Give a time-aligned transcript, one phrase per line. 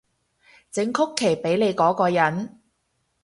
[0.71, 2.59] 整曲奇畀你嗰個人